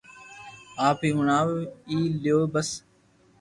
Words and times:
آپ 0.87 0.97
ھي 1.03 1.09
ھڻاو 1.17 1.49
لي 1.93 2.01
تو 2.23 2.37
بس 2.53 2.69